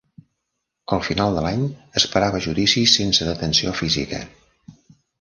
[0.97, 1.67] Al final de l'any
[2.03, 4.27] esperava judici sense detenció física.